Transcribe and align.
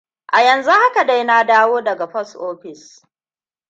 A 0.27 0.41
yanzu 0.43 0.69
haka 0.71 1.03
dai 1.05 1.23
na 1.23 1.43
dawo 1.43 1.81
daga 1.81 2.07
fos 2.07 2.35
ofis. 2.35 3.01